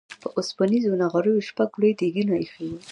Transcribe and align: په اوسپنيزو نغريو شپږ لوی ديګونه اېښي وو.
په 0.21 0.27
اوسپنيزو 0.37 0.99
نغريو 1.03 1.45
شپږ 1.49 1.69
لوی 1.79 1.91
ديګونه 1.99 2.33
اېښي 2.41 2.65
وو. 2.69 2.77